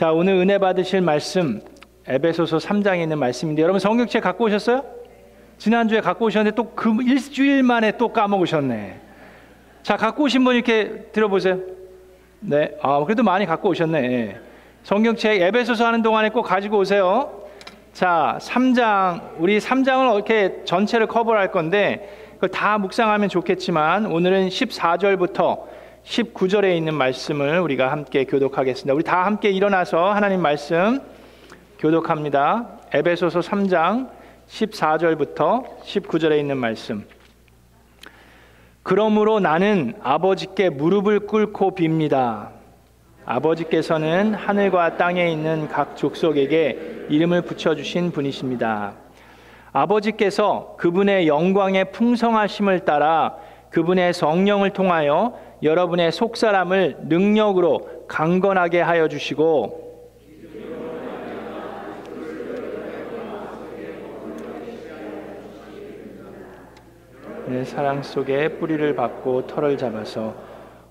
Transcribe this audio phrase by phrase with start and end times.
[0.00, 1.60] 자, 오늘 은혜 받으실 말씀
[2.06, 4.82] 에베소서 3장에 있는 말씀인데 여러분 성경책 갖고 오셨어요?
[5.58, 8.98] 지난주에 갖고 오셨는데 또 그 일주일 만에 또 까먹으셨네.
[9.82, 11.58] 자, 갖고 오신 분 이렇게 들어보세요.
[12.40, 12.78] 네.
[12.80, 14.02] 아, 그래도 많이 갖고 오셨네.
[14.10, 14.36] 예.
[14.84, 17.42] 성경책 에베소서 하는 동안에 꼭 가지고 오세요.
[17.92, 25.64] 자, 3장 우리 3장을 이렇게 전체를 커버할 건데 그걸 다 묵상하면 좋겠지만 오늘은 14절부터
[26.04, 28.94] 19절에 있는 말씀을 우리가 함께 교독하겠습니다.
[28.94, 31.00] 우리 다 함께 일어나서 하나님 말씀
[31.78, 32.80] 교독합니다.
[32.92, 34.08] 에베소서 3장
[34.48, 37.04] 14절부터 19절에 있는 말씀.
[38.82, 42.48] 그러므로 나는 아버지께 무릎을 꿇고 빕니다.
[43.24, 48.94] 아버지께서는 하늘과 땅에 있는 각 족속에게 이름을 붙여주신 분이십니다.
[49.72, 53.36] 아버지께서 그분의 영광의 풍성하심을 따라
[53.70, 59.90] 그분의 성령을 통하여 여러분의 속사람을 능력으로 강건하게 하여 주시고
[67.46, 70.34] 내 사랑 속에 뿌리를 받고 털을 잡아서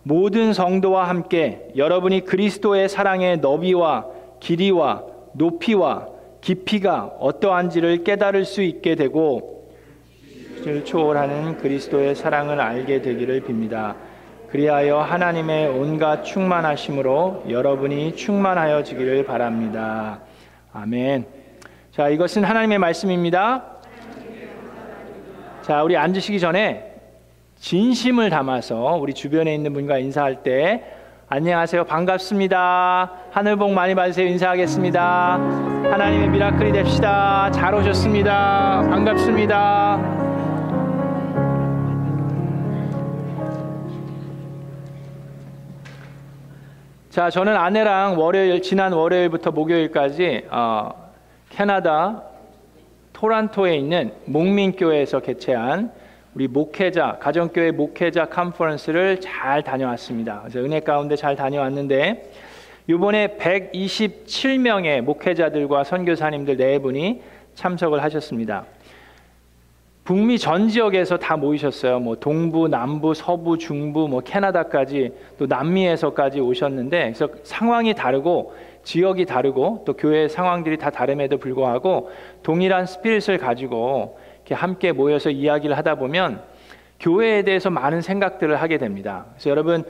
[0.04, 4.08] 모든 성도와 함께 여러분이 그리스도의 사랑의 너비와
[4.40, 6.08] 길이와 높이와
[6.42, 9.59] 깊이가 어떠한지를 깨달을 수 있게 되고
[10.66, 13.96] 를 초월하는 그리스도의 사랑을 알게 되기를 빕니다.
[14.52, 20.20] 그리하여 하나님의 온갖 충만하심으로 여러분이 충만하여지기를 바랍니다.
[20.74, 21.26] 아멘.
[21.92, 23.64] 자, 이것은 하나님의 말씀입니다.
[25.62, 26.96] 자, 우리 앉으시기 전에
[27.60, 30.84] 진심을 담아서 우리 주변에 있는 분과 인사할 때
[31.28, 31.84] 안녕하세요.
[31.84, 33.12] 반갑습니다.
[33.30, 34.28] 하늘 복 많이 받으세요.
[34.28, 35.34] 인사하겠습니다.
[35.92, 37.52] 하나님의 미라클이 됩시다.
[37.52, 38.88] 잘 오셨습니다.
[38.90, 40.29] 반갑습니다.
[47.10, 50.92] 자, 저는 아내랑 월요일 지난 월요일부터 목요일까지 어,
[51.50, 52.22] 캐나다
[53.14, 55.92] 토란토에 있는 목민교회에서 개최한
[56.36, 60.42] 우리 목회자 가정교회 목회자 컨퍼런스를 잘 다녀왔습니다.
[60.42, 62.32] 그래서 은혜 가운데 잘 다녀왔는데
[62.86, 67.24] 이번에 127명의 목회자들과 선교사님들 네 분이
[67.56, 68.66] 참석을 하셨습니다.
[70.10, 72.00] 북미 전 지역에서 다 모이셨어요.
[72.00, 79.84] 뭐 동부, 남부, 서부, 중부, 뭐 캐나다까지 또 남미에서까지 오셨는데 그래서 상황이 다르고 지역이 다르고
[79.86, 82.10] 또 교회 상황들이 다 다름에도 불구하고
[82.42, 86.42] 동일한 스피릿을 가지고 이렇게 함께 모여서 이야기를 하다 보면
[87.00, 89.28] 교회에 대해서 많은 생각들을 하게 됩니다.
[89.34, 89.84] 그래서 여러분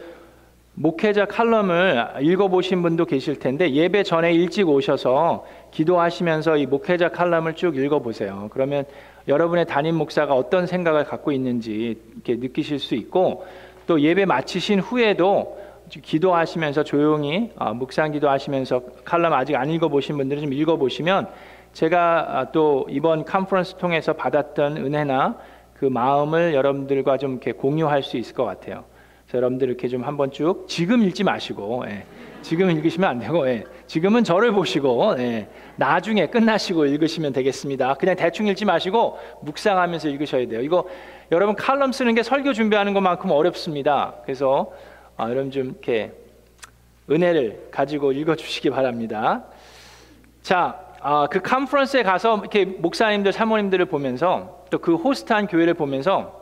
[0.82, 7.76] 목회자 칼럼을 읽어보신 분도 계실 텐데 예배 전에 일찍 오셔서 기도하시면서 이 목회자 칼럼을 쭉
[7.76, 8.48] 읽어보세요.
[8.54, 8.86] 그러면
[9.28, 13.46] 여러분의 담임 목사가 어떤 생각을 갖고 있는지 이렇게 느끼실 수 있고
[13.88, 15.60] 또 예배 마치신 후에도
[15.90, 21.28] 기도하시면서 조용히 어, 묵상 기도하시면서 칼럼 아직 안 읽어보신 분들은 좀 읽어보시면
[21.74, 25.36] 제가 아, 또 이번 컨퍼런스 통해서 받았던 은혜나
[25.74, 28.86] 그 마음을 여러분들과 좀 이렇게 공유할 수 있을 것 같아요.
[29.30, 32.04] 그래서 여러분들 이렇게 좀 한번 쭉 지금 읽지 마시고 예,
[32.42, 37.94] 지금 읽으시면 안 되고 예, 지금은 저를 보시고 예, 나중에 끝나시고 읽으시면 되겠습니다.
[37.94, 40.62] 그냥 대충 읽지 마시고 묵상하면서 읽으셔야 돼요.
[40.62, 40.88] 이거
[41.32, 44.16] 여러분 칼럼 쓰는 게 설교 준비하는 것만큼 어렵습니다.
[44.24, 44.72] 그래서
[45.16, 46.12] 아, 여러분 좀 이렇게
[47.12, 49.44] 은혜를 가지고 읽어주시기 바랍니다.
[50.42, 56.39] 자, 아, 그 컨퍼런스에 가서 이렇게 목사님들, 사모님들을 보면서 또 그 호스트한 교회를 보면서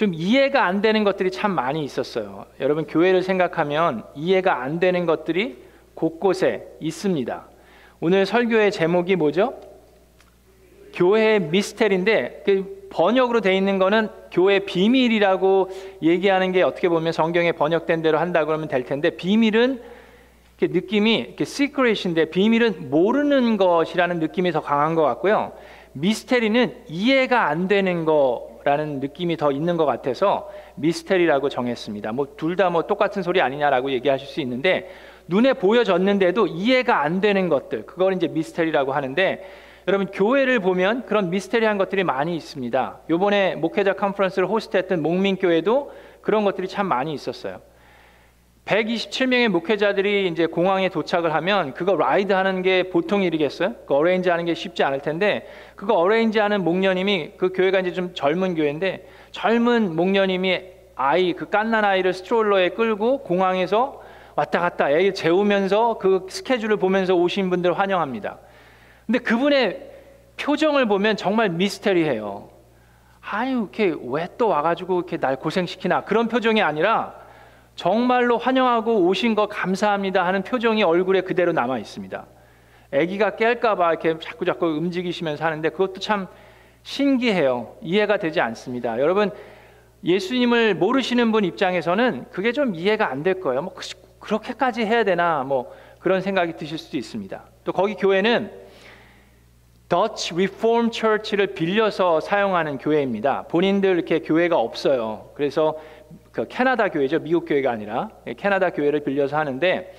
[0.00, 2.46] 좀 이해가 안 되는 것들이 참 많이 있었어요.
[2.58, 5.58] 여러분 교회를 생각하면 이해가 안 되는 것들이
[5.92, 7.46] 곳곳에 있습니다.
[8.00, 9.60] 오늘 설교의 제목이 뭐죠?
[10.94, 15.68] 교회의 미스테리인데 그 번역으로 돼 있는 거는 교회 비밀이라고
[16.00, 19.82] 얘기하는 게 어떻게 보면 성경에 번역된 대로 한다 그러면 될 텐데 비밀은
[20.62, 25.52] 느낌이 이렇게 시크릿인데 비밀은 모르는 것이라는 느낌이 더 강한 것 같고요.
[25.92, 32.12] 미스테리는 이해가 안 되는 거 라는 느낌이 더 있는 것 같아서 미스테리라고 정했습니다.
[32.12, 34.90] 뭐 둘 다 뭐 똑같은 소리 아니냐라고 얘기하실 수 있는데
[35.28, 39.44] 눈에 보여졌는데도 이해가 안 되는 것들, 그걸 이제 미스테리라고 하는데
[39.88, 43.00] 여러분 교회를 보면 그런 미스테리한 것들이 많이 있습니다.
[43.08, 47.60] 요번에 목회자 컨퍼런스를 host했던 목민교회도 그런 것들이 참 많이 있었어요.
[48.70, 53.74] 127명의 목회자들이 이제 공항에 도착을 하면 그거 ride 하는 게 보통 일이겠어요?
[53.84, 58.14] 그 arrange 하는 게 쉽지 않을 텐데 그거 어레인지 하는 목녀님이 그 교회가 이제 좀
[58.14, 60.62] 젊은 교회인데 젊은 목녀님이
[60.94, 64.02] 아이 그 깐난 아이를 스트롤러에 끌고 공항에서
[64.36, 68.38] 왔다 갔다 애 재우면서 그 스케줄을 보면서 오신 분들 환영합니다.
[69.06, 69.90] 근데 그분의
[70.36, 72.48] 표정을 보면 정말 미스테리해요.
[73.20, 77.19] 아유, 이렇게 왜 또 와가지고 이렇게 날 고생시키나 그런 표정이 아니라
[77.76, 82.26] 정말로 환영하고 오신 거 감사합니다 하는 표정이 얼굴에 그대로 남아 있습니다.
[82.92, 86.26] 아기가 깰까봐 이렇게 자꾸 자꾸 움직이시면서 하는데 그것도 참
[86.82, 87.76] 신기해요.
[87.82, 88.98] 이해가 되지 않습니다.
[88.98, 89.30] 여러분
[90.04, 93.62] 예수님을 모르시는 분 입장에서는 그게 좀 이해가 안 될 거예요.
[93.62, 93.74] 뭐
[94.18, 97.44] 그렇게까지 해야 되나 뭐 그런 생각이 드실 수도 있습니다.
[97.64, 98.50] 또 거기 교회는
[99.88, 103.44] Dutch Reform Church를 빌려서 사용하는 교회입니다.
[103.48, 105.30] 본인들 이렇게 교회가 없어요.
[105.34, 105.76] 그래서
[106.40, 107.18] 그 캐나다 교회죠.
[107.18, 109.92] 미국 교회가 아니라 캐나다 교회를 빌려서 하는데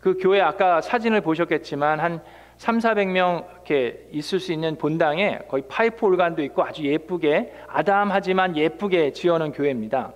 [0.00, 2.20] 그 교회 아까 사진을 보셨겠지만 한
[2.58, 9.12] 3, 400명 이렇게 있을 수 있는 본당에 거의 파이프 올간도 있고 아주 예쁘게 아담하지만 예쁘게
[9.12, 10.12] 지어놓은 교회입니다.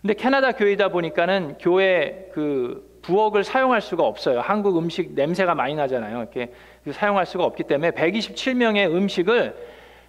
[0.00, 4.40] 근데 캐나다 교회이다 보니까는 교회 그 부엌을 사용할 수가 없어요.
[4.40, 6.18] 한국 음식 냄새가 많이 나잖아요.
[6.18, 6.52] 이렇게
[6.90, 9.54] 사용할 수가 없기 때문에 127명의 음식을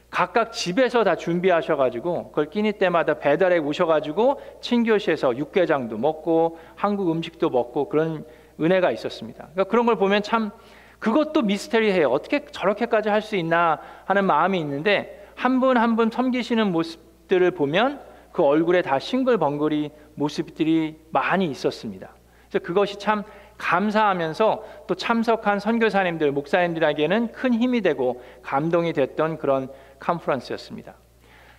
[0.10, 7.90] 각각 집에서 다 준비하셔가지고 그걸 끼니 때마다 배달해 오셔가지고 친교시에서 육개장도 먹고 한국 음식도 먹고
[7.90, 8.26] 그런
[8.62, 9.48] 은혜가 있었습니다.
[9.52, 10.52] 그러니까 그런 걸 보면 참
[11.00, 12.08] 그것도 미스테리해요.
[12.10, 18.00] 어떻게 저렇게까지 할 수 있나 하는 마음이 있는데 한 분 한 분 섬기시는 모습들을 보면
[18.32, 22.10] 그 얼굴에 다 싱글벙글이 모습들이 많이 있었습니다.
[22.50, 23.24] 그래서 그것이 참
[23.58, 29.70] 감사하면서 또 참석한 선교사님들, 목사님들에게는 큰 힘이 되고 감동이 됐던 그런
[30.00, 30.96] 컨퍼런스였습니다.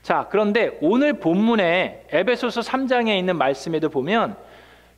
[0.02, 4.36] 자, 그런데 오늘 본문에 에베소서 3장에 있는 말씀에도 보면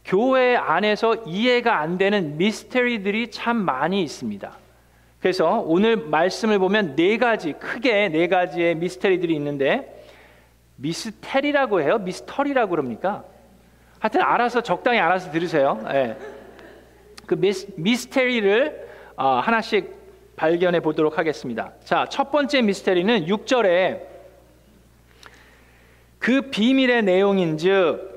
[0.05, 4.52] 교회 안에서 이해가 안 되는 미스테리들이 참 많이 있습니다.
[5.20, 10.05] 그래서 오늘 말씀을 보면 네 가지, 크게 네 가지의 미스테리들이 있는데
[10.76, 11.99] 미스테리라고 해요?
[11.99, 13.25] 미스터리라고 그럽니까?
[13.99, 15.81] 하여튼 알아서 적당히 알아서 들으세요.
[15.90, 16.17] 네.
[17.26, 19.98] 그 미스, 미스테리를 어, 하나씩
[20.38, 21.73] 발견해 보도록 하겠습니다.
[21.85, 24.00] 자, 첫 번째 미스테리는 6절에
[26.19, 28.08] 그 비밀의 내용인즉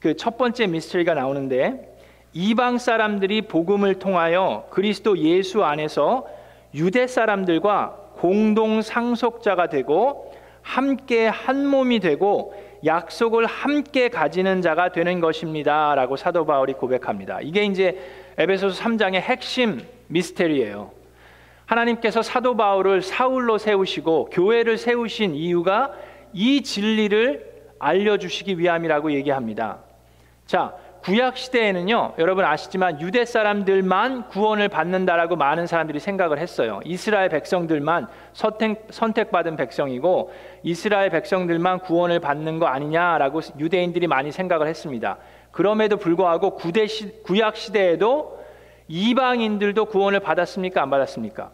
[0.00, 1.96] 그 첫 번째 미스테리가 나오는데
[2.34, 6.26] 이방 사람들이 복음을 통하여 그리스도 예수 안에서
[6.74, 12.54] 유대 사람들과 공동 상속자가 되고 함께 한 몸이 되고
[12.84, 17.40] 약속을 함께 가지는 자가 되는 것입니다라고 사도 바울이 고백합니다.
[17.40, 17.98] 이게 이제
[18.36, 21.03] 에베소서 3장의 핵심 미스테리예요.
[21.66, 25.92] 하나님께서 사도 바울을 사울로 세우시고 교회를 세우신 이유가
[26.32, 29.78] 이 진리를 알려주시기 위함이라고 얘기합니다.
[30.46, 36.80] 자, 구약 시대에는요, 여러분 아시지만 유대 사람들만 구원을 받는다라고 많은 사람들이 생각을 했어요.
[36.86, 40.32] 이스라엘 백성들만 선택, 선택받은 백성이고
[40.62, 45.18] 이스라엘 백성들만 구원을 받는 거 아니냐라고 유대인들이 많이 생각을 했습니다.
[45.50, 48.42] 그럼에도 불구하고 구대 시, 구약 시대에도
[48.88, 50.82] 이방인들도 구원을 받았습니까?
[50.82, 51.50] 안 받았습니까?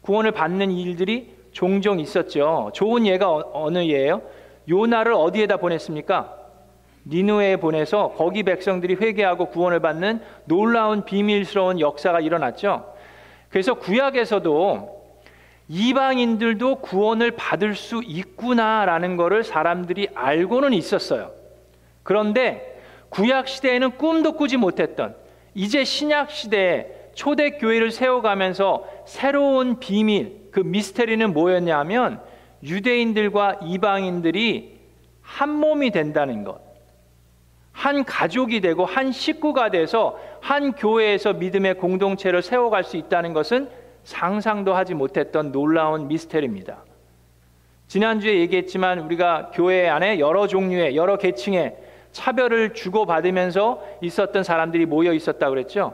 [0.00, 2.70] 구원을 받는 일들이 종종 있었죠.
[2.74, 4.22] 좋은 예가 어, 어느 예예요?
[4.68, 6.34] 요나를 어디에다 보냈습니까?
[7.06, 12.92] 니누에 보내서 거기 백성들이 회개하고 구원을 받는 놀라운 비밀스러운 역사가 일어났죠.
[13.48, 14.96] 그래서 구약에서도
[15.68, 21.30] 이방인들도 구원을 받을 수 있구나라는 것을 사람들이 알고는 있었어요.
[22.02, 25.14] 그런데 구약 시대에는 꿈도 꾸지 못했던
[25.56, 32.20] 이제 신약 시대에 초대 교회를 세워가면서 새로운 비밀, 그 미스테리는 뭐였냐면
[32.62, 34.78] 유대인들과 이방인들이
[35.22, 36.60] 한 몸이 된다는 것.
[37.72, 43.70] 한 가족이 되고 한 식구가 돼서 한 교회에서 믿음의 공동체를 세워갈 수 있다는 것은
[44.04, 46.84] 상상도 하지 못했던 놀라운 미스테리입니다.
[47.88, 51.85] 지난주에 얘기했지만 우리가 교회 안에 여러 종류의 여러 계층의
[52.16, 55.92] 차별을 주고받으면서 있었던 사람들이 모여 있었다 그랬죠.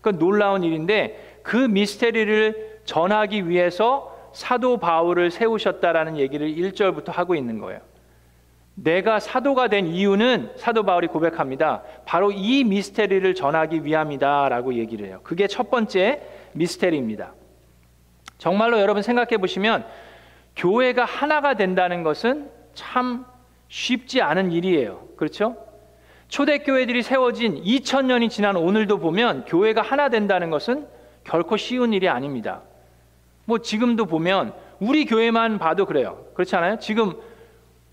[0.00, 7.80] 그 놀라운 일인데 그 미스테리를 전하기 위해서 사도 바울을 세우셨다라는 얘기를 1절부터 하고 있는 거예요.
[8.74, 11.82] 내가 사도가 된 이유는 사도 바울이 고백합니다.
[12.04, 15.20] 바로 이 미스테리를 전하기 위함이다라고 얘기를 해요.
[15.22, 16.22] 그게 첫 번째
[16.52, 17.32] 미스테리입니다.
[18.38, 19.84] 정말로 여러분 생각해 보시면
[20.56, 23.26] 교회가 하나가 된다는 것은 참
[23.70, 25.08] 쉽지 않은 일이에요.
[25.16, 25.56] 그렇죠?
[26.28, 30.86] 초대교회들이 세워진 2000년이 지난 오늘도 보면 교회가 하나 된다는 것은
[31.24, 32.62] 결코 쉬운 일이 아닙니다.
[33.46, 36.24] 뭐 지금도 보면 우리 교회만 봐도 그래요.
[36.34, 36.78] 그렇지 않아요?
[36.78, 37.14] 지금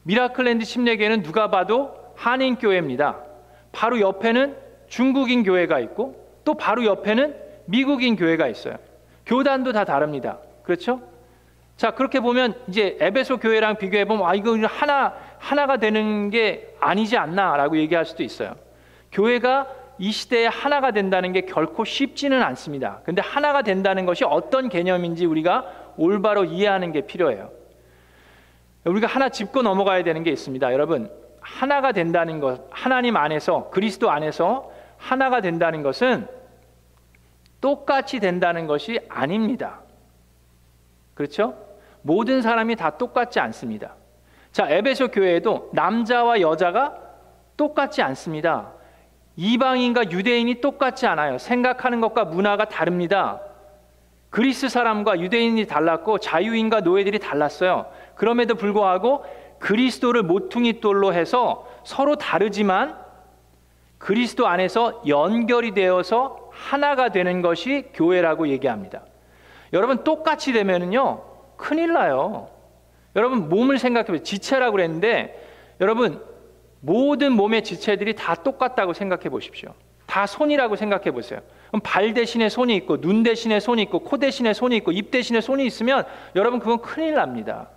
[0.03, 3.17] 미라클랜드 침례교회는 누가 봐도 한인교회입니다.
[3.72, 4.55] 바로 옆에는
[4.88, 8.77] 중국인 교회가 있고 또 바로 옆에는 미국인 교회가 있어요.
[9.25, 10.39] 교단도 다 다릅니다.
[10.63, 11.01] 그렇죠?
[11.75, 17.17] 자, 그렇게 보면 이제 에베소 교회랑 비교해 보면 아 이거 하나 하나가 되는 게 아니지
[17.17, 18.56] 않나라고 얘기할 수도 있어요.
[19.12, 19.67] 교회가
[20.00, 23.01] 이 시대에 하나가 된다는 게 결코 쉽지는 않습니다.
[23.03, 27.50] 근데 하나가 된다는 것이 어떤 개념인지 우리가 올바로 이해하는 게 필요해요.
[28.86, 30.72] 우리가 하나 짚고 넘어가야 되는 게 있습니다.
[30.72, 31.10] 여러분,
[31.41, 36.27] 하나가 된다는 것, 하나님 안에서 그리스도 안에서 하나가 된다는 것은
[37.60, 39.82] 똑같이 된다는 것이 아닙니다.
[41.15, 41.58] 그렇죠?
[42.01, 43.96] 모든 사람이 다 똑같지 않습니다.
[44.58, 46.96] 자, 에베소 교회에도 남자와 여자가
[47.58, 48.72] 똑같지 않습니다.
[49.36, 51.38] 이방인과 유대인이 똑같지 않아요.
[51.38, 53.40] 생각하는 것과 문화가 다릅니다.
[54.32, 57.86] 그리스 사람과 유대인이 달랐고 자유인과 노예들이 달랐어요.
[58.16, 59.26] 그럼에도 불구하고
[59.60, 62.98] 그리스도를 모퉁이 돌로 해서 서로 다르지만
[64.00, 69.04] 그리스도 안에서 연결이 되어서 하나가 되는 것이 교회라고 얘기합니다.
[69.72, 71.22] 여러분 똑같이 되면은요
[71.58, 72.57] 큰일 나요.
[73.17, 74.24] 여러분 몸을 생각해 보세요.
[74.24, 76.24] 지체라고 그랬는데 여러분
[76.79, 79.74] 모든 몸의 지체들이 다 똑같다고 생각해 보십시오.
[80.05, 81.41] 다 손이라고 생각해 보세요.
[81.67, 85.41] 그럼 발 대신에 손이 있고 눈 대신에 손이 있고 코 대신에 손이 있고 입 대신에
[85.41, 86.05] 손이 있으면
[86.36, 87.69] 여러분 그건 큰일 납니다.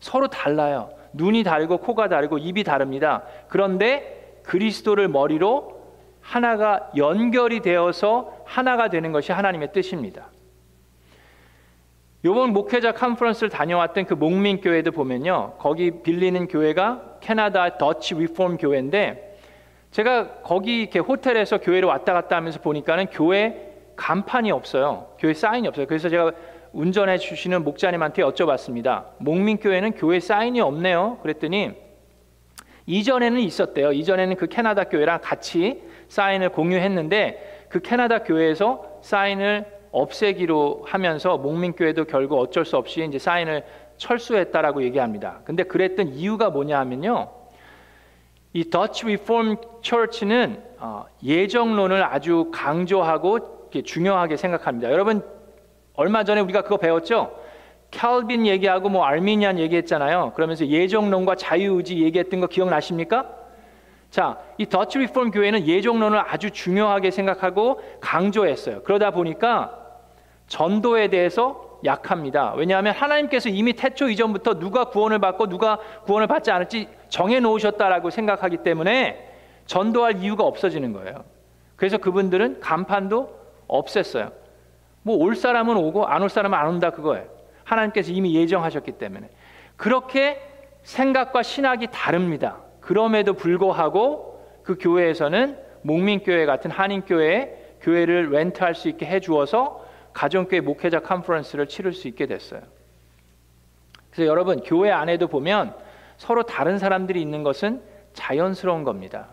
[0.00, 0.90] 서로 달라요.
[1.12, 3.22] 눈이 다르고 코가 다르고 입이 다릅니다.
[3.48, 5.78] 그런데 그리스도를 머리로
[6.20, 10.30] 하나가 연결이 되어서 하나가 되는 것이 하나님의 뜻입니다.
[12.24, 15.54] 요번 목회자 컨퍼런스를 다녀왔던 그 목민 교회도 보면요.
[15.58, 19.38] 거기 빌리는 교회가 캐나다 더치 리폼 교회인데
[19.92, 25.06] 제가 거기 이렇게 호텔에서 교회를 왔다 갔다 하면서 보니까는 교회 간판이 없어요.
[25.18, 25.86] 교회 사인이 없어요.
[25.86, 26.32] 그래서 제가
[26.72, 29.04] 운전해 주시는 목자님한테 여쭤봤습니다.
[29.18, 31.18] 목민 교회는 교회 사인이 없네요.
[31.22, 31.72] 그랬더니
[32.86, 33.92] 이전에는 있었대요.
[33.92, 42.38] 이전에는 그 캐나다 교회랑 같이 사인을 공유했는데 그 캐나다 교회에서 사인을 없애기로 하면서 목민교회도 결국
[42.38, 43.64] 어쩔 수 없이 이제 사인을
[43.96, 45.40] 철수했다라고 얘기합니다.
[45.44, 47.30] 근데 그랬던 이유가 뭐냐 하면요.
[48.52, 50.62] 이 더치 리폼 처치는
[51.22, 54.90] 예정론을 아주 강조하고 중요하게 생각합니다.
[54.90, 55.22] 여러분
[55.94, 57.36] 얼마 전에 우리가 그거 배웠죠?
[57.90, 60.32] 칼빈 얘기하고 뭐 알미니안 얘기했잖아요.
[60.36, 63.34] 그러면서 예정론과 자유의지 얘기했던 거 기억나십니까?
[64.10, 68.82] 자, 이 더치 리폼 교회는 예정론을 아주 중요하게 생각하고 강조했어요.
[68.82, 69.77] 그러다 보니까
[70.48, 72.54] 전도에 대해서 약합니다.
[72.56, 78.58] 왜냐하면 하나님께서 이미 태초 이전부터 누가 구원을 받고 누가 구원을 받지 않을지 정해 놓으셨다라고 생각하기
[78.58, 79.24] 때문에
[79.66, 81.24] 전도할 이유가 없어지는 거예요.
[81.76, 83.38] 그래서 그분들은 간판도
[83.68, 84.32] 없앴어요.
[85.02, 87.26] 뭐 올 사람은 오고 안 올 사람은 안 온다 그거예요.
[87.64, 89.28] 하나님께서 이미 예정하셨기 때문에.
[89.76, 90.40] 그렇게
[90.82, 92.56] 생각과 신학이 다릅니다.
[92.80, 99.86] 그럼에도 불구하고 그 교회에서는 목민교회 같은 한인교회 교회를 렌트할 수 있게 해주어서
[100.18, 102.60] 가정교회 목회자 컨퍼런스를 치를 수 있게 됐어요.
[104.10, 105.76] 그래서 여러분 교회 안에도 보면
[106.16, 107.80] 서로 다른 사람들이 있는 것은
[108.14, 109.28] 자연스러운 겁니다.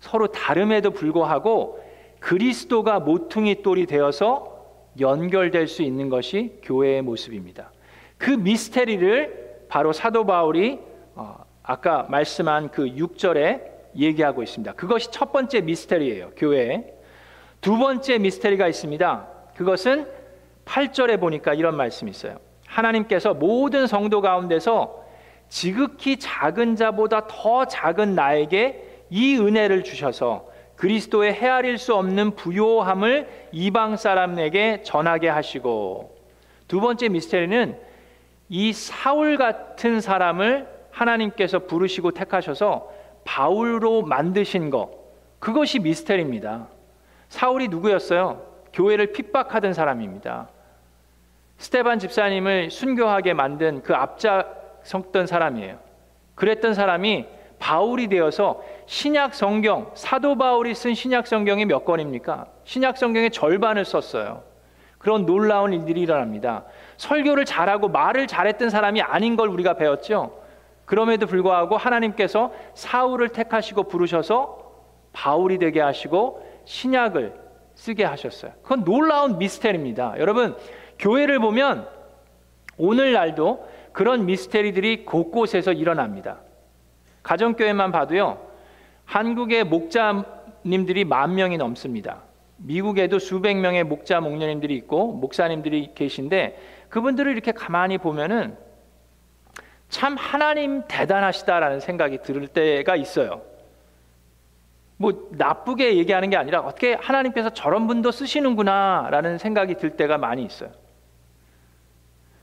[0.00, 1.80] 서로 다름에도 불구하고
[2.18, 4.66] 그리스도가 모퉁이 돌이 되어서
[4.98, 7.70] 연결될 수 있는 것이 교회의 모습입니다.
[8.18, 10.80] 그 미스테리를 바로 사도 바울이
[11.14, 13.62] 어, 아까 말씀한 그 6절에
[13.94, 14.72] 얘기하고 있습니다.
[14.72, 16.32] 그것이 첫 번째 미스테리예요.
[16.36, 16.92] 교회에.
[17.60, 19.33] 두 번째 미스테리가 있습니다.
[19.56, 20.06] 그것은
[20.64, 22.38] 8절에 보니까 이런 말씀이 있어요.
[22.66, 25.04] 하나님께서 모든 성도 가운데서
[25.48, 33.96] 지극히 작은 자보다 더 작은 나에게 이 은혜를 주셔서 그리스도의 헤아릴 수 없는 부요함을 이방
[33.96, 36.16] 사람에게 전하게 하시고
[36.66, 37.78] 두 번째 미스테리는
[38.48, 42.90] 이 사울 같은 사람을 하나님께서 부르시고 택하셔서
[43.24, 44.90] 바울로 만드신 것
[45.38, 46.68] 그것이 미스테리입니다.
[47.28, 48.53] 사울이 누구였어요?
[48.74, 50.48] 교회를 핍박하던 사람입니다.
[51.56, 55.78] 스테반 집사님을 순교하게 만든 그 앞장섰던 사람이에요.
[56.34, 57.26] 그랬던 사람이
[57.60, 62.46] 바울이 되어서 신약 성경 사도 바울이 쓴 신약 성경이 몇 권입니까?
[62.64, 64.42] 신약 성경의 절반을 썼어요.
[64.98, 66.64] 그런 놀라운 일들이 일어납니다.
[66.96, 70.42] 설교를 잘하고 말을 잘했던 사람이 아닌 걸 우리가 배웠죠.
[70.84, 74.58] 그럼에도 불구하고 하나님께서 사울을 택하시고 부르셔서
[75.12, 77.43] 바울이 되게 하시고 신약을
[77.84, 78.52] 쓰게 하셨어요.
[78.62, 80.14] 그건 놀라운 미스테리입니다.
[80.18, 80.56] 여러분,
[80.98, 81.86] 교회를 보면
[82.78, 86.40] 오늘날도 그런 미스테리들이 곳곳에서 일어납니다.
[87.22, 88.38] 가정교회만 봐도요,
[89.04, 92.22] 한국의 목자님들이 만 명이 넘습니다.
[92.56, 98.56] 미국에도 수백 명의 목자 목녀님들이 있고 목사님들이 계신데 그분들을 이렇게 가만히 보면은
[99.90, 103.42] 참 하나님 대단하시다라는 생각이 들 때가 있어요.
[104.96, 110.70] 뭐 나쁘게 얘기하는 게 아니라 어떻게 하나님께서 저런 분도 쓰시는구나라는 생각이 들 때가 많이 있어요.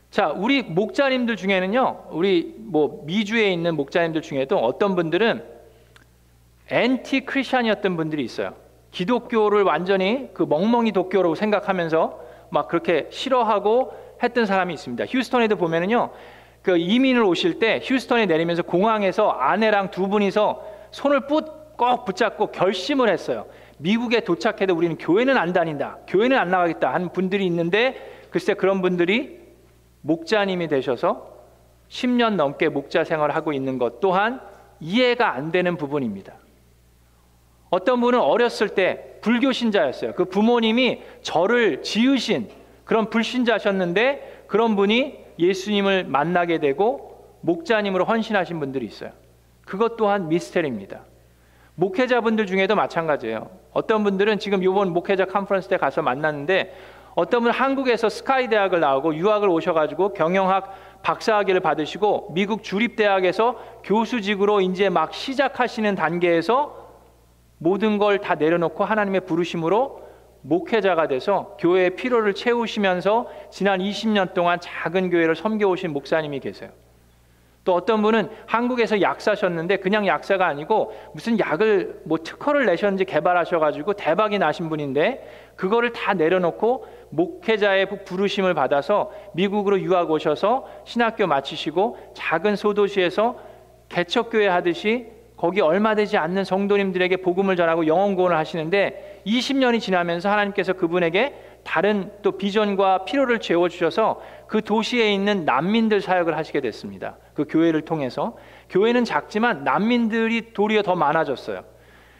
[0.09, 5.43] 자, 우리 목자님들 중에는요, 우리 뭐 미주에 있는 목자님들 중에도 어떤 분들은
[6.69, 8.53] 엔티 크리스천이었던 분들이 있어요.
[8.91, 15.05] 기독교를 완전히 그 멍멍이 독교로 생각하면서 막 그렇게 싫어하고 했던 사람이 있습니다.
[15.07, 16.09] 휴스턴에도 보면은요,
[16.61, 21.21] 그 이민을 오실 때 휴스턴에 내리면서 공항에서 아내랑 두 분이서 손을
[21.81, 23.47] 꼭 붙잡고 결심을 했어요.
[23.79, 25.97] 미국에 도착해도 우리는 교회는 안 다닌다.
[26.05, 29.39] 교회는 안 나가겠다 하는 분들이 있는데 글쎄 그런 분들이
[30.01, 31.39] 목자님이 되셔서
[31.89, 34.41] 10년 넘게 목자 생활을 하고 있는 것 또한
[34.79, 36.35] 이해가 안 되는 부분입니다.
[37.71, 40.13] 어떤 분은 어렸을 때 불교 신자였어요.
[40.13, 42.49] 그 부모님이 저를 지으신
[42.85, 49.09] 그런 불신자셨는데 그런 분이 예수님을 만나게 되고 목자님으로 헌신하신 분들이 있어요.
[49.65, 51.10] 그것 또한 미스테리입니다.
[51.75, 53.49] 목회자분들 중에도 마찬가지예요.
[53.73, 56.75] 어떤 분들은 지금 이번 목회자 컨퍼런스 때 가서 만났는데
[57.15, 64.89] 어떤 분은 한국에서 스카이 대학을 나오고 유학을 오셔가지고 경영학 박사학위를 받으시고 미국 주립대학에서 교수직으로 이제
[64.89, 66.77] 막 시작하시는 단계에서
[67.57, 70.01] 모든 걸 다 내려놓고 하나님의 부르심으로
[70.41, 76.71] 목회자가 돼서 교회의 피로를 채우시면서 지난 20년 동안 작은 교회를 섬겨오신 목사님이 계세요.
[77.63, 84.39] 또 어떤 분은 한국에서 약사셨는데 그냥 약사가 아니고 무슨 약을 뭐 특허를 내셨는지 개발하셔가지고 대박이
[84.39, 93.37] 나신 분인데 그거를 다 내려놓고 목회자의 부르심을 받아서 미국으로 유학 오셔서 신학교 마치시고 작은 소도시에서
[93.89, 100.73] 개척교회 하듯이 거기 얼마 되지 않는 성도님들에게 복음을 전하고 영원 구원을 하시는데 20년이 지나면서 하나님께서
[100.73, 107.15] 그분에게 다른 또 비전과 필요를 채워 주셔서 그 도시에 있는 난민들 사역을 하시게 됐습니다.
[107.33, 108.35] 그 교회를 통해서
[108.69, 111.63] 교회는 작지만 난민들이 도리어 더 많아졌어요.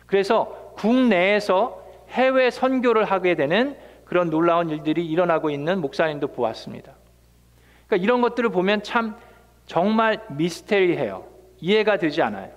[0.06, 6.94] 그래서 국내에서 해외 선교를 하게 되는 그런 놀라운 일들이 일어나고 있는 목사님도 보았습니다.
[7.88, 9.18] 그러니까 이런 것들을 보면 참
[9.66, 11.26] 정말 미스테리해요.
[11.60, 12.54] 이해가 되지 않아요.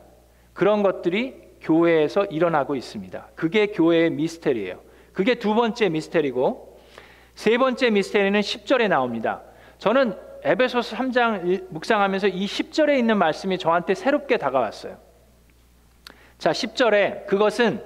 [0.53, 3.31] 그런 것들이 교회에서 일어나고 있습니다.
[3.35, 4.79] 그게 교회의 미스테리예요.
[5.13, 6.79] 그게 두 번째 미스테리고
[7.35, 9.43] 세 번째 미스테리는 10절에 나옵니다.
[9.79, 14.99] 저는 에베소서 3장 묵상하면서 이 10절에 있는 말씀이 저한테 새롭게 다가왔어요.
[16.39, 17.83] 자, 10절에 그것은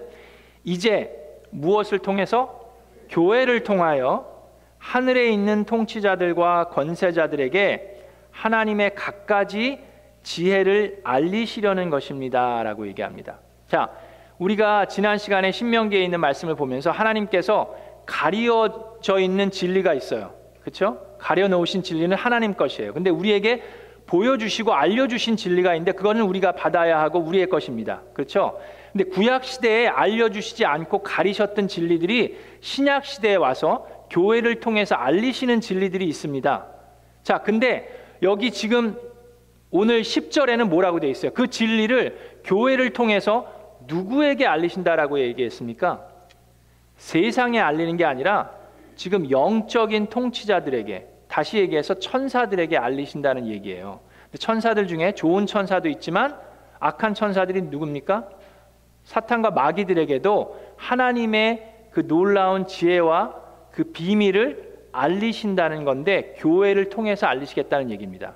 [0.65, 1.15] 이제
[1.51, 2.61] 무엇을 통해서
[3.09, 4.39] 교회를 통하여
[4.79, 9.81] 하늘에 있는 통치자들과 권세자들에게 하나님의 갖가지
[10.23, 13.39] 지혜를 알리시려는 것입니다라고 얘기합니다.
[13.67, 13.91] 자,
[14.39, 17.75] 우리가 지난 시간에 신명기에 있는 말씀을 보면서 하나님께서
[18.07, 20.38] 가려져 있는 진리가 있어요.
[20.69, 21.01] 그렇죠?
[21.19, 22.93] 가려 놓으신 진리는 하나님 것이에요.
[22.93, 23.63] 근데 우리에게
[24.07, 28.03] 보여주시고 알려주신 진리가 있는데 그거는 우리가 받아야 하고 우리의 것입니다.
[28.13, 28.59] 그렇죠?
[28.93, 36.67] 근데 구약 시대에 알려주시지 않고 가리셨던 진리들이 신약 시대에 와서 교회를 통해서 알리시는 진리들이 있습니다.
[37.23, 37.89] 자, 근데
[38.23, 38.97] 여기 지금
[39.71, 41.33] 오늘 10절에는 뭐라고 되어 있어요?
[41.33, 43.47] 그 진리를 교회를 통해서
[43.87, 46.07] 누구에게 알리신다라고 얘기했습니까?
[46.97, 48.58] 세상에 알리는 게 아니라
[48.99, 54.01] 지금 영적인 통치자들에게 다시 얘기해서 천사들에게 알리신다는 얘기예요.
[54.37, 56.37] 천사들 중에 좋은 천사도 있지만
[56.81, 58.29] 악한 천사들이 누굽니까?
[59.05, 63.37] 사탄과 마귀들에게도 하나님의 그 놀라운 지혜와
[63.71, 68.35] 그 비밀을 알리신다는 건데 교회를 통해서 알리시겠다는 얘기입니다.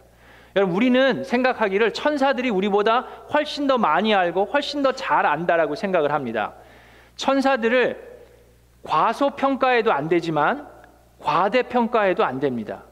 [0.54, 3.00] 여러분 우리는 생각하기를 천사들이 우리보다
[3.34, 6.54] 훨씬 더 많이 알고 훨씬 더 잘 안다라고 생각을 합니다.
[7.16, 8.11] 천사들을
[8.84, 10.66] 과소평가해도 안 되지만
[11.20, 12.82] 과대평가해도 안 됩니다.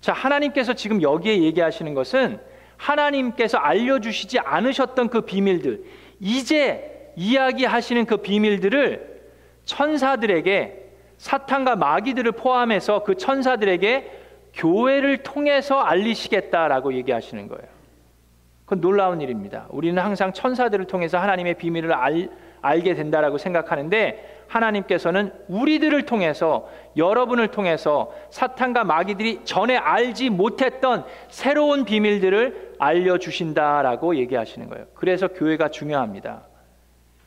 [0.00, 2.40] 자, 하나님께서 지금 여기에 얘기하시는 것은
[2.76, 5.82] 하나님께서 알려주시지 않으셨던 그 비밀들,
[6.20, 9.22] 이제 이야기하시는 그 비밀들을
[9.64, 14.12] 천사들에게 사탄과 마귀들을 포함해서 그 천사들에게
[14.54, 17.66] 교회를 통해서 알리시겠다라고 얘기하시는 거예요.
[18.64, 19.66] 그건 놀라운 일입니다.
[19.70, 28.12] 우리는 항상 천사들을 통해서 하나님의 비밀을 알, 알게 된다라고 생각하는데 하나님께서는 우리들을 통해서 여러분을 통해서
[28.30, 34.86] 사탄과 마귀들이 전에 알지 못했던 새로운 비밀들을 알려 주신다라고 얘기하시는 거예요.
[34.94, 36.42] 그래서 교회가 중요합니다.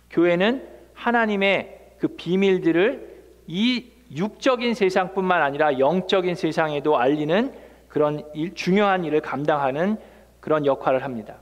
[0.09, 3.11] 교회는 하나님의 그 비밀들을
[3.47, 7.53] 이 육적인 세상뿐만 아니라 영적인 세상에도 알리는
[7.87, 9.97] 그런 일, 중요한 일을 감당하는
[10.39, 11.35] 그런 역할을 합니다.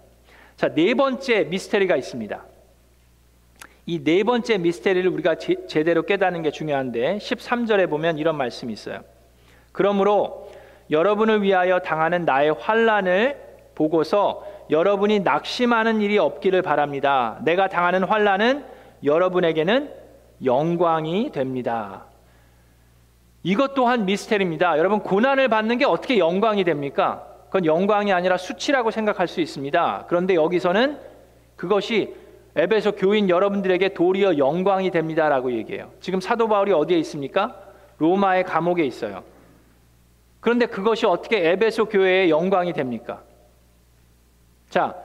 [0.56, 2.44] 자, 네 번째 미스테리가 있습니다.
[3.90, 9.00] 이 네 번째 미스테리를 우리가 제, 제대로 깨닫는 게 중요한데 13절에 보면 이런 말씀이 있어요.
[9.72, 10.52] 그러므로
[10.92, 13.38] 여러분을 위하여 당하는 나의 환란을
[13.74, 17.40] 보고서 여러분이 낙심하는 일이 없기를 바랍니다.
[17.44, 18.64] 내가 당하는 환란은
[19.04, 19.92] 여러분에게는
[20.46, 22.06] 영광이 됩니다.
[23.42, 24.78] 이것 또한 미스테리입니다.
[24.78, 27.26] 여러분 고난을 받는 게 어떻게 영광이 됩니까?
[27.46, 30.06] 그건 영광이 아니라 수치라고 생각할 수 있습니다.
[30.08, 31.00] 그런데 여기서는
[31.56, 32.14] 그것이
[32.60, 35.92] 에베소 교인 여러분들에게 도리어 영광이 됩니다라고 얘기해요.
[36.02, 37.56] 지금 사도 바울이 어디에 있습니까?
[38.00, 39.24] 로마의 감옥에 있어요.
[40.42, 43.22] 그런데 그것이 어떻게 에베소 교회의 영광이 됩니까?
[44.70, 44.96] 자,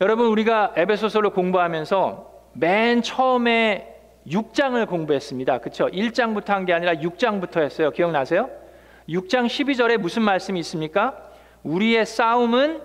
[0.00, 3.92] 여러분 우리가 에베소서를 공부하면서 맨 처음에
[4.28, 5.58] 6장을 공부했습니다.
[5.58, 5.86] 그렇죠?
[5.88, 7.90] 1장부터 한 게 아니라 6장부터 했어요.
[7.90, 8.48] 기억나세요?
[9.08, 11.16] 6장 12절에 무슨 말씀이 있습니까?
[11.64, 12.80] 우리의 싸움은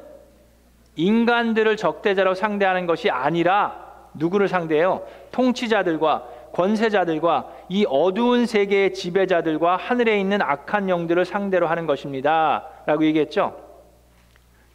[0.96, 3.81] 인간들을 적대자로 상대하는 것이 아니라
[4.14, 5.06] 누구를 상대해요?
[5.32, 12.68] 통치자들과 권세자들과 이 어두운 세계의 지배자들과 하늘에 있는 악한 영들을 상대로 하는 것입니다.
[12.86, 13.58] 라고 얘기했죠.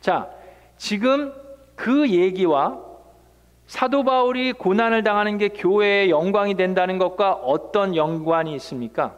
[0.01, 0.31] 자,
[0.77, 1.33] 지금
[1.75, 2.81] 그 얘기와
[3.67, 9.15] 사도 바울이 고난을 당하는 게 교회의 영광이 된다는 것과 어떤 연관이 있습니까?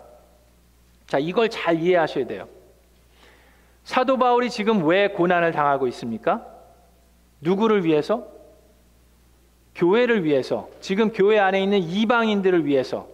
[1.06, 2.48] 자, 이걸 잘 이해하셔야 돼요.
[3.84, 6.44] 사도 바울이 지금 왜 고난을 당하고 있습니까?
[7.40, 8.26] 누구를 위해서?
[9.78, 13.06] 교회를 위해서, 지금 교회 안에 있는 이방인들을 위해서,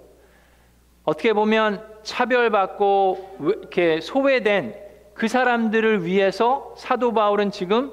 [1.05, 4.74] 어떻게 보면 차별받고 이렇게 소외된
[5.12, 7.92] 그 사람들을 위해서 사도 바울은 지금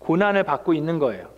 [0.00, 1.28] 고난을 받고 있는 거예요.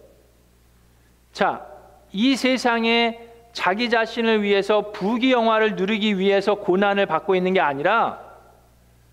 [1.33, 1.66] 자,
[2.12, 3.20] 이 세상에
[3.53, 8.20] 자기 자신을 위해서 부귀영화를 누리기 위해서 고난을 받고 있는 게 아니라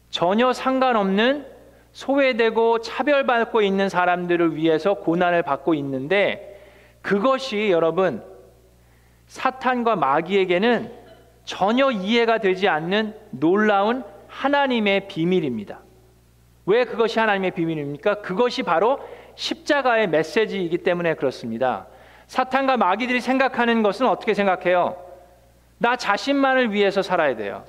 [0.09, 1.45] 전혀 상관없는
[1.91, 6.56] 소외되고 차별받고 있는 사람들을 위해서 고난을 받고 있는데
[7.07, 8.21] 그것이 여러분
[9.27, 10.91] 사탄과 마귀에게는
[11.45, 15.79] 전혀 이해가 되지 않는 놀라운 하나님의 비밀입니다.
[16.65, 18.15] 왜 그것이 하나님의 비밀입니까?
[18.15, 18.99] 그것이 바로
[19.35, 21.87] 십자가의 메시지이기 때문에 그렇습니다.
[22.27, 24.97] 사탄과 마귀들이 생각하는 것은 어떻게 생각해요?
[25.77, 27.63] 나 자신만을 위해서 살아야 돼요.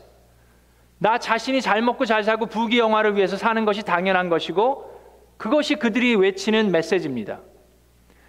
[0.99, 5.01] 나 자신이 잘 먹고 잘 살고 부귀영화를 위해서 사는 것이 당연한 것이고
[5.37, 7.39] 그것이 그들이 외치는 메시지입니다.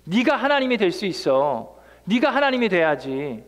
[0.10, 1.78] 네가 하나님이 될 수 있어.
[2.06, 3.44] 네가 하나님이 돼야지.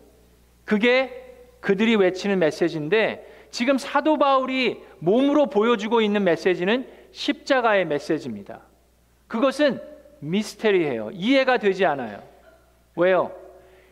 [0.64, 1.12] 그게
[1.60, 8.62] 그들이 외치는 메시지인데 지금 사도 바울이 몸으로 보여주고 있는 메시지는 십자가의 메시지입니다.
[9.28, 9.82] 그것은
[10.20, 11.10] 미스테리해요.
[11.14, 12.22] 이해가 되지 않아요.
[12.96, 13.32] 왜요?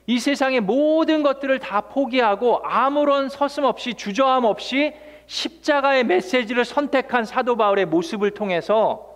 [0.06, 4.94] 이 세상의 모든 것들을 다 포기하고 아무런 서슴없이 주저함 없이
[5.26, 9.08] 십자가의 메시지를 선택한 사도 바울의 모습을 통해서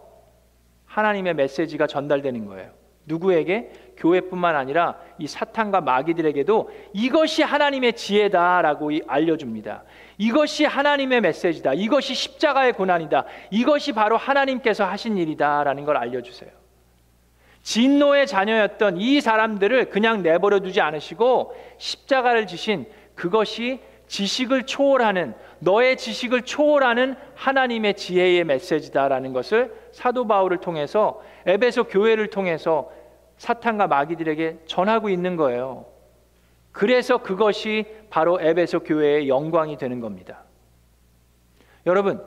[0.86, 2.83] 하나님의 메시지가 전달되는 거예요.
[3.06, 3.72] 누구에게?
[3.98, 9.84] 교회뿐만 아니라 이 사탄과 마귀들에게도 이것이 하나님의 지혜다라고 알려줍니다.
[10.18, 11.74] 이것이 하나님의 메시지다.
[11.74, 13.26] 이것이 십자가의 고난이다.
[13.52, 16.50] 이것이 바로 하나님께서 하신 일이다라는 걸 알려주세요.
[17.62, 22.86] 진노의 자녀였던 이 사람들을 그냥 내버려 두지 않으시고 십자가를 지신
[23.16, 32.30] 그것이 지식을 초월하는 너의 지식을 초월하는 하나님의 지혜의 메시지다라는 것을 사도 바울을 통해서 에베소 교회를
[32.30, 32.92] 통해서
[33.38, 35.86] 사탄과 마귀들에게 전하고 있는 거예요.
[36.72, 40.44] 그래서 그것이 바로 에베소 교회의 영광이 되는 겁니다.
[41.86, 42.24] 여러분,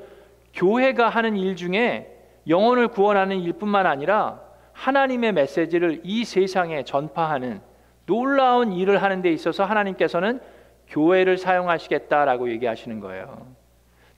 [0.55, 2.13] 교회가 하는 일 중에
[2.49, 4.41] 영혼을 구원하는 일뿐만 아니라
[4.73, 7.61] 하나님의 메시지를 이 세상에 전파하는
[8.07, 10.41] 놀라운 일을 하는 데 있어서 하나님께서는
[10.89, 13.47] 교회를 사용하시겠다라고 얘기하시는 거예요.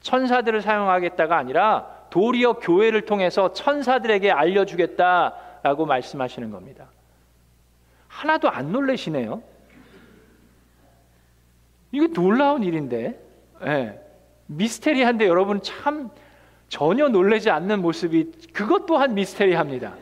[0.00, 6.88] 천사들을 사용하겠다가 아니라 도리어 교회를 통해서 천사들에게 알려주겠다라고 말씀하시는 겁니다.
[8.09, 9.42] 하나도 안 놀래시네요.
[11.92, 13.18] 이거 놀라운 일인데,
[13.62, 14.00] 네.
[14.46, 16.11] 미스테리한데 여러분 참
[16.68, 19.94] 전혀 놀라지 않는 모습이 그것 또한 미스테리합니다.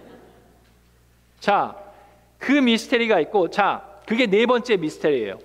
[1.40, 1.76] 자,
[2.38, 5.38] 그 미스테리가 있고, 자, 그게 네 번째 미스테리예요.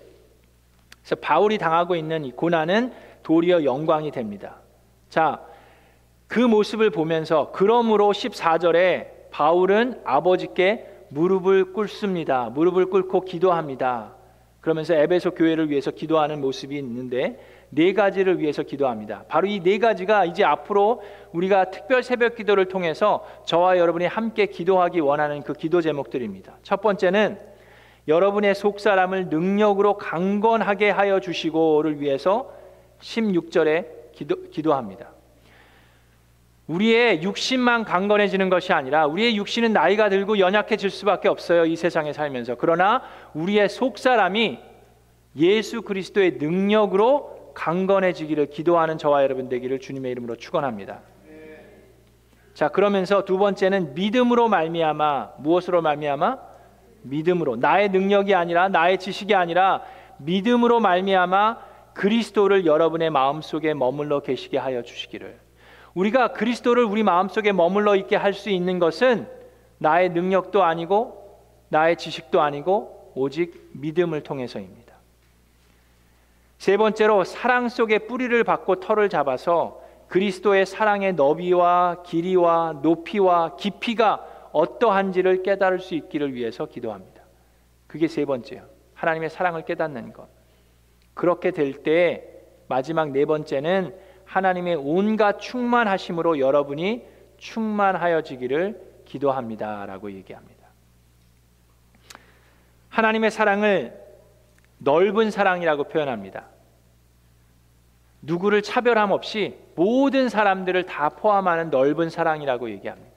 [1.02, 2.92] 그래서 바울이 당하고 있는 이 고난은
[3.24, 4.58] 도리어 영광이 됩니다.
[5.10, 5.42] 자,
[6.28, 12.50] 그 모습을 보면서 그러므로 14절에 바울은 아버지께 무릎을 꿇습니다.
[12.50, 14.16] 무릎을 꿇고 기도합니다.
[14.62, 19.24] 그러면서 에베소 교회를 위해서 기도하는 모습이 있는데 네 가지를 위해서 기도합니다.
[19.28, 25.00] 바로 이 네 가지가 이제 앞으로 우리가 특별 새벽 기도를 통해서 저와 여러분이 함께 기도하기
[25.00, 26.58] 원하는 그 기도 제목들입니다.
[26.64, 27.40] 첫 번째는
[28.08, 32.52] 여러분의 속사람을 능력으로 강건하게 하여 주시고를 위해서
[33.02, 35.12] 16절에 기도, 기도합니다.
[36.68, 41.66] 우리의 육신만 강건해지는 것이 아니라 우리의 육신은 나이가 들고 연약해질 수밖에 없어요.
[41.66, 42.56] 이 세상에 살면서.
[42.56, 43.02] 그러나
[43.34, 44.60] 우리의 속사람이
[45.38, 51.02] 예수 그리스도의 능력으로 강건해지기를 기도하는 저와 여러분 되기를 주님의 이름으로 축원합니다.
[52.54, 56.51] 자, 그러면서 두 번째는 믿음으로 말미암아 무엇으로 말미암아
[57.04, 59.82] 믿음으로 나의 능력이 아니라 나의 지식이 아니라
[60.18, 61.58] 믿음으로 말미암아
[61.94, 65.40] 그리스도를 여러분의 마음속에 머물러 계시게 하여 주시기를
[65.94, 69.28] 우리가 그리스도를 우리 마음속에 머물러 있게 할 수 있는 것은
[69.78, 74.94] 나의 능력도 아니고 나의 지식도 아니고 오직 믿음을 통해서입니다.
[76.58, 85.44] 세 번째로 사랑 속에 뿌리를 받고 털을 잡아서 그리스도의 사랑의 너비와 길이와 높이와 깊이가 어떠한지를
[85.44, 87.24] 깨달을 수 있기를 위해서 기도합니다.
[87.88, 88.66] 그게 세 번째요.
[88.94, 90.28] 하나님의 사랑을 깨닫는 것.
[91.14, 92.28] 그렇게 될 때
[92.68, 93.94] 마지막 네 번째는
[94.26, 97.06] 하나님의 온갖 충만하심으로 여러분이
[97.38, 100.68] 충만하여지기를 기도합니다라고 얘기합니다.
[102.90, 104.00] 하나님의 사랑을
[104.78, 106.46] 넓은 사랑이라고 표현합니다.
[108.22, 113.11] 누구를 차별함 없이 모든 사람들을 다 포함하는 넓은 사랑이라고 얘기합니다.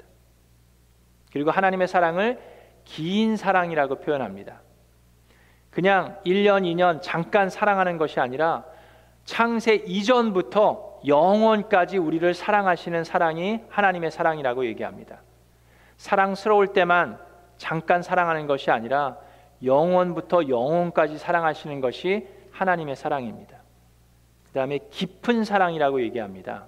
[1.35, 2.38] 그리고 하나님의 사랑을
[2.85, 4.61] 긴 사랑이라고 표현합니다.
[5.68, 8.64] 그냥 1년, 2년 잠깐 사랑하는 것이 아니라
[9.25, 15.23] 창세 이전부터 영원까지 우리를 사랑하시는 사랑이 하나님의 사랑이라고 얘기합니다.
[15.97, 17.18] 사랑스러울 때만
[17.57, 19.16] 잠깐 사랑하는 것이 아니라
[19.64, 23.57] 영원부터 영원까지 사랑하시는 것이 하나님의 사랑입니다.
[24.47, 26.66] 그 다음에 깊은 사랑이라고 얘기합니다.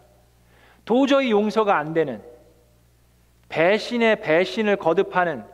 [0.85, 2.21] 도저히 용서가 안 되는
[3.49, 5.45] 배신의 배신을 거듭하는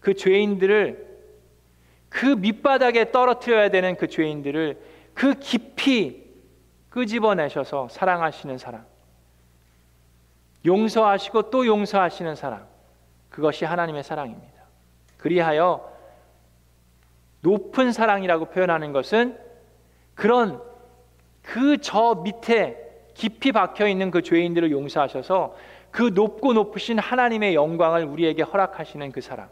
[0.00, 1.06] 그 죄인들을
[2.08, 4.80] 그 밑바닥에 떨어뜨려야 되는 그 죄인들을
[5.14, 6.24] 그 깊이
[6.90, 8.86] 끄집어내셔서 사랑하시는 사랑.
[10.64, 12.66] 용서하시고 또 용서하시는 사랑.
[13.28, 14.62] 그것이 하나님의 사랑입니다.
[15.18, 15.92] 그리하여
[17.42, 19.38] 높은 사랑이라고 표현하는 것은
[20.14, 20.60] 그런
[21.42, 22.82] 그 저 밑에
[23.14, 25.56] 깊이 박혀 있는 그 죄인들을 용서하셔서
[25.96, 29.48] 그 높고 높으신 하나님의 영광을 우리에게 허락하시는 그 사랑.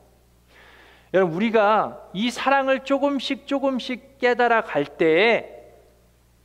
[1.15, 5.49] 여러분 우리가 이 사랑을 조금씩 조금씩 깨달아 갈 때에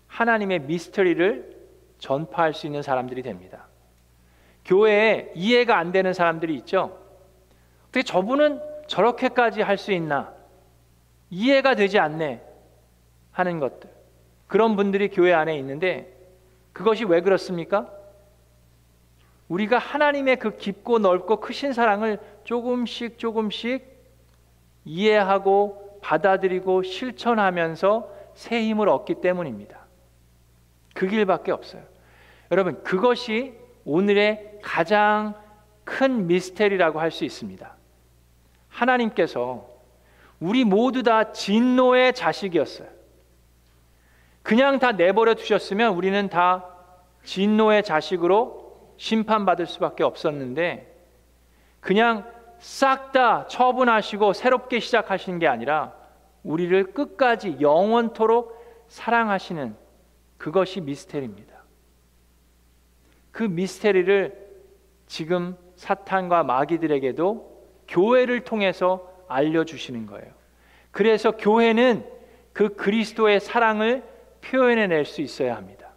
[0.08, 1.54] 하나님의 미스터리를
[1.98, 3.68] 전파할 수 있는 사람들이 됩니다.
[4.64, 6.98] 교회에 이해가 안 되는 사람들이 있죠.
[7.90, 10.34] 어떻게 저분은 저렇게까지 할 수 있나?
[11.30, 12.42] 이해가 되지 않네.
[13.34, 13.90] 하는 것들.
[14.48, 16.16] 그런 분들이 교회 안에 있는데
[16.72, 17.99] 그것이 왜 그렇습니까?
[19.50, 23.84] 우리가 하나님의 그 깊고 넓고 크신 사랑을 조금씩 조금씩
[24.86, 29.80] 이해하고 받아들이고 실천하면서 새 힘을 얻기 때문입니다.
[30.94, 31.84] 그 길밖에 없어요.
[32.52, 33.54] 여러분, 그것이
[33.86, 35.34] 오늘의 가장
[35.84, 37.76] 큰 미스테리라고 할 수 있습니다.
[38.70, 39.68] 하나님께서
[40.40, 42.88] 우리 모두 다 진노의 자식이었어요.
[44.44, 46.66] 그냥 다 내버려 두셨으면 우리는 다
[47.24, 48.69] 진노의 자식으로
[49.00, 50.94] 심판받을 수밖에 없었는데
[51.80, 55.96] 그냥 싹 다 처분하시고 새롭게 시작하신 게 아니라
[56.44, 59.76] 우리를 끝까지 영원토록 사랑하시는
[60.38, 61.64] 그것이 미스테리입니다.
[63.32, 64.50] 그 미스테리를
[65.08, 70.32] 지금 사탄과 마귀들에게도 교회를 통해서 알려주시는 거예요.
[70.92, 72.06] 그래서 교회는
[72.52, 74.04] 그 그리스도의 사랑을
[74.42, 75.94] 표현해낼 수 있어야 합니다.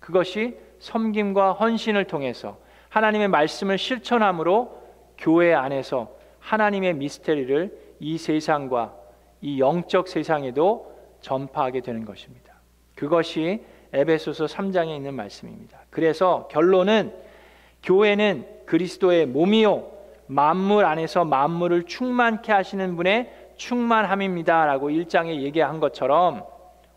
[0.00, 2.58] 그것이 섬김과 헌신을 통해서
[2.90, 4.82] 하나님의 말씀을 실천함으로
[5.16, 8.94] 교회 안에서 하나님의 미스테리를 이 세상과
[9.40, 10.92] 이 영적 세상에도
[11.22, 12.52] 전파하게 되는 것입니다.
[12.94, 15.78] 그것이 에베소서 3장에 있는 말씀입니다.
[15.88, 17.14] 그래서 결론은
[17.82, 19.90] 교회는 그리스도의 몸이요
[20.26, 26.44] 만물 안에서 만물을 충만케 하시는 분의 충만함입니다라고 1장에 얘기한 것처럼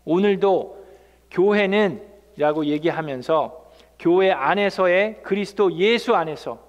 [0.04, 0.84] 오늘도
[1.30, 2.02] 교회는
[2.36, 3.57] 라고 얘기하면서
[3.98, 6.66] 교회 안에서의 그리스도 예수 안에서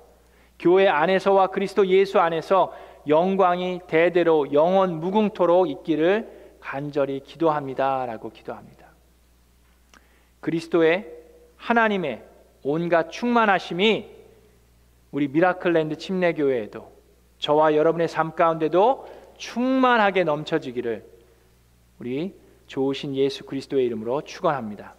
[0.57, 2.73] 교회 안에서와 그리스도 예수 안에서
[3.07, 8.87] 영광이 대대로 영원 무궁토록 있기를 간절히 기도합니다라고 기도합니다.
[10.41, 11.07] 그리스도의
[11.57, 12.23] 하나님의
[12.63, 14.09] 온갖 충만하심이
[15.11, 16.91] 우리 미라클랜드 침례교회에도
[17.39, 21.05] 저와 여러분의 삶 가운데도 충만하게 넘쳐지기를
[21.99, 22.35] 우리
[22.67, 24.98] 좋으신 예수 그리스도의 이름으로 축원합니다.